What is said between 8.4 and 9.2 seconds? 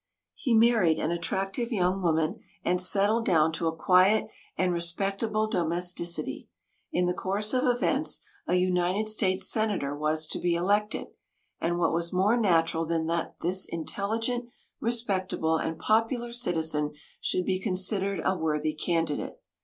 a United